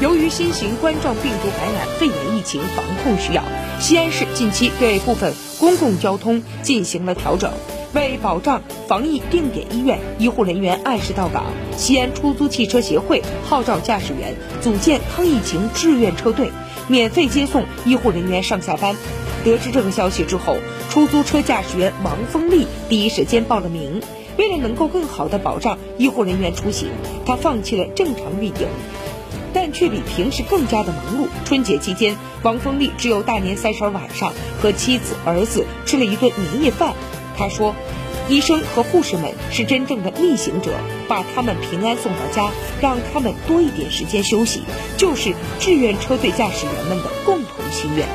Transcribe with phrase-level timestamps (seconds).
[0.00, 3.42] 由于新型冠状病毒感染肺炎疫情防控需要，
[3.80, 7.52] 西安市近期对部分公共交通进行了调整。
[7.94, 16.52] 为保障防疫定点医院医护人员按时到岗，西安出租汽车协会号召驾驶员组建抗疫情志愿车队，
[16.86, 18.94] 免费接送医护人员上下班。
[19.42, 20.58] 得知这个消息之后，
[20.90, 24.00] 出租车驾驶员王峰丽第一时间报了名。
[24.36, 26.90] 为了能够更好地保障医护人员出行，
[27.26, 28.68] 他放弃了正常运营。
[29.52, 31.28] 但却比平时更加的忙碌。
[31.44, 36.94] 春节期间，王峰利只有大年三十晚上和妻子、儿子吃了一顿年夜饭。
[37.36, 37.74] 他说
[38.28, 40.72] ：“医生和护士们是真正的逆行者，
[41.08, 42.50] 把他们平安送到家，
[42.80, 44.62] 让他们多一点时间休息，
[44.96, 48.06] 就是志愿车队驾驶员们的共同心愿。”